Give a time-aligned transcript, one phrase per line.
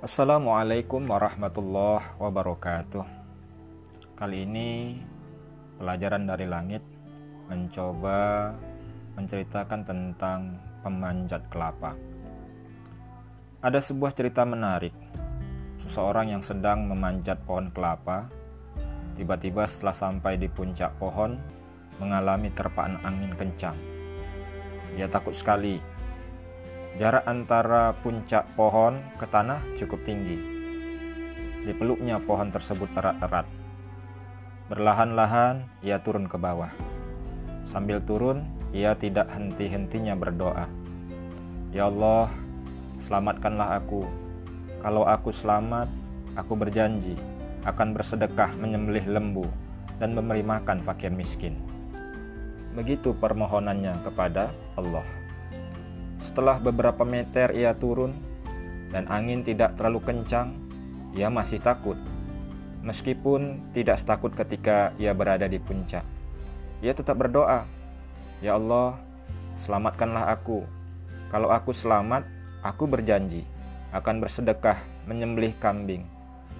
[0.00, 3.04] Assalamualaikum warahmatullahi wabarakatuh.
[4.16, 4.96] Kali ini
[5.76, 6.80] pelajaran dari langit
[7.52, 8.48] mencoba
[9.20, 12.00] menceritakan tentang pemanjat kelapa.
[13.60, 14.96] Ada sebuah cerita menarik.
[15.76, 18.32] Seseorang yang sedang memanjat pohon kelapa,
[19.20, 21.36] tiba-tiba setelah sampai di puncak pohon
[22.00, 23.76] mengalami terpaan angin kencang.
[24.96, 25.99] Ia takut sekali
[26.98, 30.34] Jarak antara puncak pohon ke tanah cukup tinggi.
[31.62, 33.46] Dipeluknya pohon tersebut erat-erat.
[34.66, 36.74] Berlahan-lahan ia turun ke bawah.
[37.62, 38.42] Sambil turun,
[38.74, 40.66] ia tidak henti-hentinya berdoa.
[41.70, 42.26] Ya Allah,
[42.98, 44.02] selamatkanlah aku.
[44.82, 45.86] Kalau aku selamat,
[46.34, 47.14] aku berjanji
[47.62, 49.46] akan bersedekah menyembelih lembu
[50.02, 51.54] dan memberi makan fakir miskin.
[52.74, 55.29] Begitu permohonannya kepada Allah.
[56.40, 58.16] Setelah beberapa meter ia turun
[58.96, 60.56] dan angin tidak terlalu kencang,
[61.12, 62.00] ia masih takut.
[62.80, 66.00] Meskipun tidak setakut ketika ia berada di puncak.
[66.80, 67.68] Ia tetap berdoa,
[68.40, 68.96] "Ya Allah,
[69.52, 70.64] selamatkanlah aku.
[71.28, 72.24] Kalau aku selamat,
[72.64, 73.44] aku berjanji
[73.92, 76.08] akan bersedekah menyembelih kambing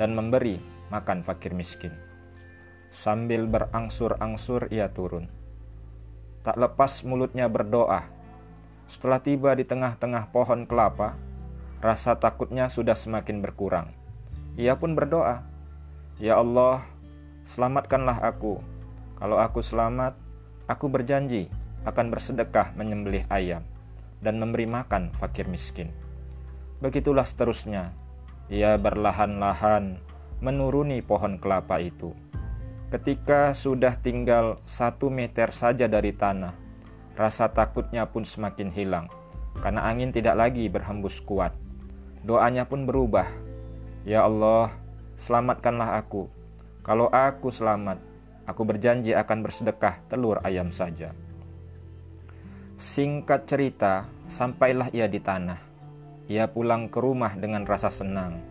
[0.00, 0.56] dan memberi
[0.88, 1.92] makan fakir miskin."
[2.88, 5.28] Sambil berangsur-angsur ia turun.
[6.40, 8.15] Tak lepas mulutnya berdoa,
[8.86, 11.18] setelah tiba di tengah-tengah pohon kelapa,
[11.82, 13.90] rasa takutnya sudah semakin berkurang.
[14.56, 15.44] Ia pun berdoa,
[16.22, 16.86] "Ya Allah,
[17.44, 18.62] selamatkanlah aku.
[19.18, 20.16] Kalau aku selamat,
[20.70, 21.52] aku berjanji
[21.84, 23.66] akan bersedekah menyembelih ayam
[24.24, 25.92] dan memberi makan fakir miskin."
[26.80, 27.92] Begitulah seterusnya.
[28.46, 29.98] Ia berlahan-lahan
[30.38, 32.14] menuruni pohon kelapa itu.
[32.86, 36.65] Ketika sudah tinggal satu meter saja dari tanah,
[37.16, 39.08] Rasa takutnya pun semakin hilang
[39.60, 41.56] karena angin tidak lagi berhembus kuat.
[42.20, 43.24] Doanya pun berubah.
[44.04, 44.68] Ya Allah,
[45.16, 46.28] selamatkanlah aku.
[46.84, 47.98] Kalau aku selamat,
[48.44, 51.10] aku berjanji akan bersedekah telur ayam saja.
[52.76, 55.58] Singkat cerita, sampailah ia di tanah.
[56.28, 58.44] Ia pulang ke rumah dengan rasa senang.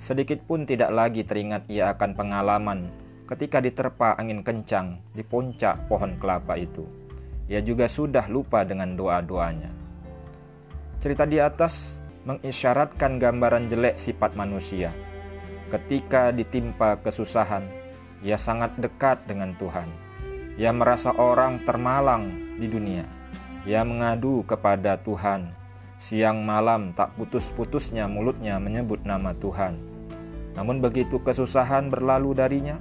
[0.00, 2.88] Sedikit pun tidak lagi teringat ia akan pengalaman
[3.28, 6.97] ketika diterpa angin kencang di puncak pohon kelapa itu
[7.48, 9.72] ia juga sudah lupa dengan doa-doanya.
[11.00, 14.92] Cerita di atas mengisyaratkan gambaran jelek sifat manusia.
[15.72, 17.64] Ketika ditimpa kesusahan,
[18.20, 19.88] ia sangat dekat dengan Tuhan.
[20.60, 22.28] Ia merasa orang termalang
[22.60, 23.08] di dunia.
[23.64, 25.48] Ia mengadu kepada Tuhan.
[25.96, 29.80] Siang malam tak putus-putusnya mulutnya menyebut nama Tuhan.
[30.52, 32.76] Namun begitu kesusahan berlalu darinya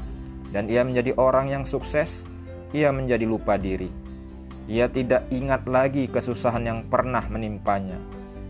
[0.52, 2.28] dan ia menjadi orang yang sukses,
[2.74, 4.07] ia menjadi lupa diri
[4.68, 7.96] ia tidak ingat lagi kesusahan yang pernah menimpanya.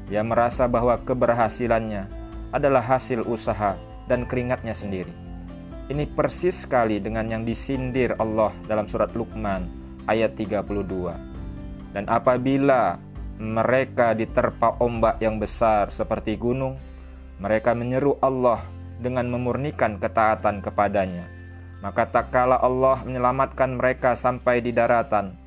[0.09, 2.09] Ia merasa bahwa keberhasilannya
[2.50, 3.78] adalah hasil usaha
[4.09, 5.13] dan keringatnya sendiri.
[5.88, 9.69] Ini persis sekali dengan yang disindir Allah dalam surat Luqman
[10.09, 11.94] ayat 32.
[11.94, 12.97] Dan apabila
[13.38, 16.81] mereka diterpa ombak yang besar seperti gunung,
[17.38, 18.66] mereka menyeru Allah
[18.97, 21.29] dengan memurnikan ketaatan kepadanya.
[21.85, 25.38] Maka tak kala Allah menyelamatkan mereka sampai di daratan,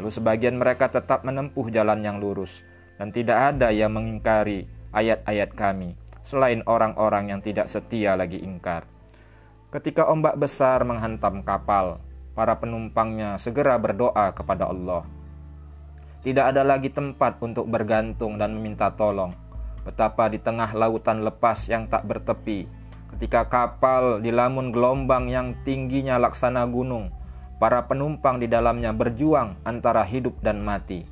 [0.00, 2.64] Lalu sebagian mereka tetap menempuh jalan yang lurus
[2.96, 4.64] dan tidak ada yang mengingkari
[4.96, 5.92] ayat-ayat kami
[6.24, 8.88] selain orang-orang yang tidak setia lagi ingkar.
[9.68, 12.00] Ketika ombak besar menghantam kapal,
[12.32, 15.04] para penumpangnya segera berdoa kepada Allah.
[16.24, 19.36] Tidak ada lagi tempat untuk bergantung dan meminta tolong.
[19.84, 22.64] Betapa di tengah lautan lepas yang tak bertepi,
[23.12, 27.12] ketika kapal dilamun gelombang yang tingginya laksana gunung,
[27.60, 31.04] Para penumpang di dalamnya berjuang antara hidup dan mati.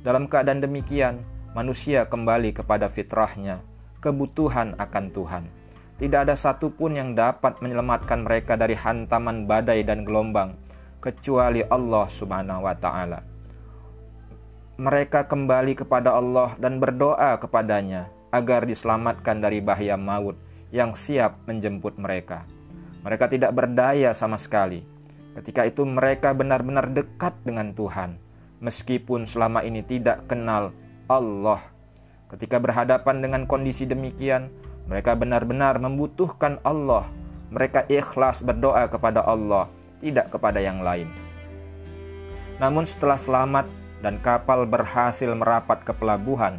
[0.00, 1.20] Dalam keadaan demikian,
[1.52, 3.60] manusia kembali kepada fitrahnya,
[4.00, 5.44] kebutuhan akan Tuhan.
[6.00, 10.56] Tidak ada satupun yang dapat menyelamatkan mereka dari hantaman badai dan gelombang,
[11.04, 13.20] kecuali Allah Subhanahu wa Ta'ala.
[14.80, 20.40] Mereka kembali kepada Allah dan berdoa kepadanya agar diselamatkan dari bahaya maut
[20.72, 22.48] yang siap menjemput mereka.
[23.04, 24.89] Mereka tidak berdaya sama sekali
[25.30, 28.18] Ketika itu mereka benar-benar dekat dengan Tuhan,
[28.58, 30.74] meskipun selama ini tidak kenal
[31.06, 31.62] Allah.
[32.26, 34.50] Ketika berhadapan dengan kondisi demikian,
[34.90, 37.06] mereka benar-benar membutuhkan Allah.
[37.50, 39.70] Mereka ikhlas berdoa kepada Allah,
[40.02, 41.06] tidak kepada yang lain.
[42.58, 43.66] Namun setelah selamat
[44.02, 46.58] dan kapal berhasil merapat ke pelabuhan,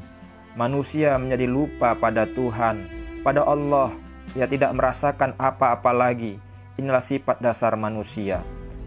[0.55, 2.87] manusia menjadi lupa pada Tuhan,
[3.19, 3.91] pada Allah.
[4.31, 6.39] Ia tidak merasakan apa-apa lagi.
[6.79, 8.39] Inilah sifat dasar manusia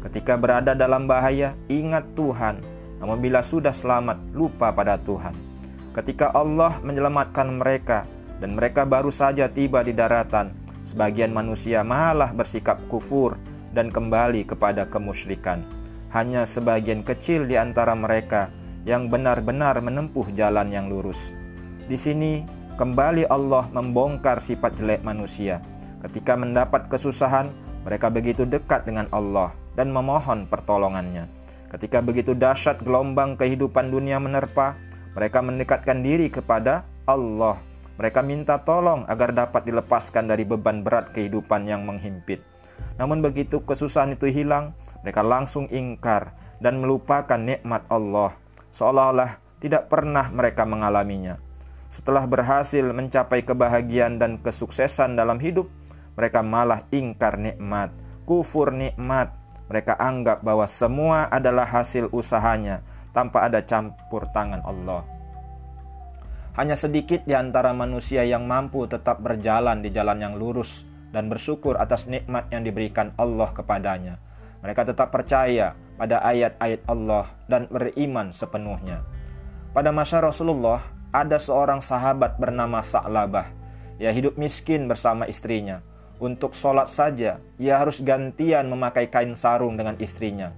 [0.05, 2.61] Ketika berada dalam bahaya, ingat Tuhan.
[3.01, 5.33] Namun bila sudah selamat, lupa pada Tuhan.
[5.97, 8.05] Ketika Allah menyelamatkan mereka,
[8.37, 10.53] dan mereka baru saja tiba di daratan,
[10.85, 13.41] sebagian manusia malah bersikap kufur
[13.73, 15.65] dan kembali kepada kemusyrikan.
[16.12, 18.53] Hanya sebagian kecil di antara mereka
[18.85, 21.33] yang benar-benar menempuh jalan yang lurus.
[21.89, 22.45] Di sini
[22.77, 25.65] kembali Allah membongkar sifat jelek manusia.
[26.05, 27.49] Ketika mendapat kesusahan,
[27.89, 31.26] mereka begitu dekat dengan Allah dan memohon pertolongannya.
[31.71, 34.79] Ketika begitu dahsyat gelombang kehidupan dunia menerpa,
[35.15, 37.59] mereka mendekatkan diri kepada Allah.
[37.94, 42.43] Mereka minta tolong agar dapat dilepaskan dari beban berat kehidupan yang menghimpit.
[42.99, 48.35] Namun begitu kesusahan itu hilang, mereka langsung ingkar dan melupakan nikmat Allah,
[48.73, 51.38] seolah-olah tidak pernah mereka mengalaminya.
[51.93, 55.70] Setelah berhasil mencapai kebahagiaan dan kesuksesan dalam hidup,
[56.19, 57.94] mereka malah ingkar nikmat,
[58.27, 59.31] kufur nikmat,
[59.65, 62.85] mereka anggap bahwa semua adalah hasil usahanya
[63.17, 65.07] tanpa ada campur tangan Allah.
[66.55, 71.75] Hanya sedikit di antara manusia yang mampu tetap berjalan di jalan yang lurus dan bersyukur
[71.81, 74.21] atas nikmat yang diberikan Allah kepadanya.
[74.63, 79.03] Mereka tetap percaya pada ayat-ayat Allah dan beriman sepenuhnya.
[79.75, 80.79] Pada masa Rasulullah,
[81.11, 83.51] ada seorang sahabat bernama Sa'labah.
[83.99, 85.83] Ia hidup miskin bersama istrinya
[86.25, 90.56] untuk sholat saja, ia harus gantian memakai kain sarung dengan istrinya.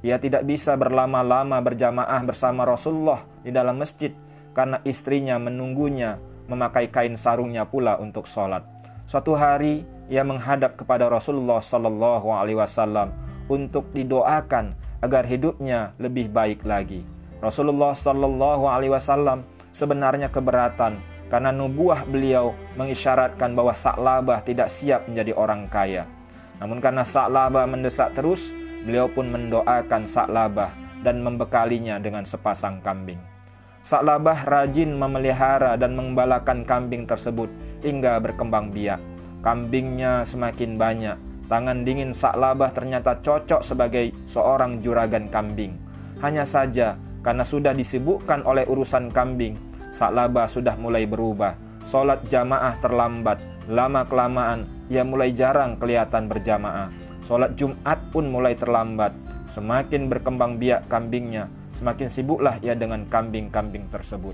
[0.00, 4.16] Ia tidak bisa berlama-lama berjamaah bersama Rasulullah di dalam masjid
[4.56, 6.16] karena istrinya menunggunya
[6.48, 8.64] memakai kain sarungnya pula untuk sholat.
[9.04, 13.12] Suatu hari ia menghadap kepada Rasulullah Sallallahu Alaihi Wasallam
[13.52, 14.72] untuk didoakan
[15.04, 17.04] agar hidupnya lebih baik lagi.
[17.44, 19.44] Rasulullah Sallallahu Alaihi Wasallam
[19.76, 26.04] sebenarnya keberatan karena nubuah beliau mengisyaratkan bahwa Sa'labah tidak siap menjadi orang kaya.
[26.60, 28.52] Namun karena Sa'labah mendesak terus,
[28.84, 30.68] beliau pun mendoakan Sa'labah
[31.00, 33.16] dan membekalinya dengan sepasang kambing.
[33.80, 37.48] Sa'labah rajin memelihara dan mengembalakan kambing tersebut
[37.80, 39.00] hingga berkembang biak.
[39.40, 41.16] Kambingnya semakin banyak.
[41.48, 45.80] Tangan dingin Sa'labah ternyata cocok sebagai seorang juragan kambing.
[46.20, 49.58] Hanya saja karena sudah disibukkan oleh urusan kambing,
[49.92, 51.54] Sa'labah sudah mulai berubah.
[51.84, 53.44] Sholat jamaah terlambat.
[53.68, 56.88] Lama-kelamaan, ia mulai jarang kelihatan berjamaah.
[57.28, 59.12] Sholat Jumat pun mulai terlambat.
[59.52, 64.32] Semakin berkembang biak kambingnya, semakin sibuklah ia dengan kambing-kambing tersebut.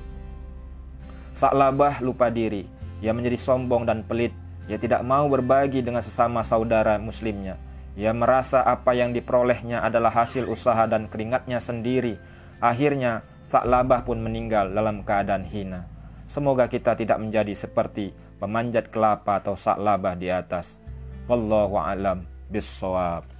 [1.34, 2.70] Sa'labah lupa diri.
[3.02, 4.30] Ia menjadi sombong dan pelit.
[4.70, 7.58] Ia tidak mau berbagi dengan sesama saudara muslimnya.
[7.98, 12.14] Ia merasa apa yang diperolehnya adalah hasil usaha dan keringatnya sendiri.
[12.62, 15.88] Akhirnya, Sa'labah pun meninggal dalam keadaan hina.
[16.28, 20.76] Semoga kita tidak menjadi seperti pemanjat kelapa atau Sa'labah di atas.
[21.24, 23.37] Wallahu a'lam bissawab.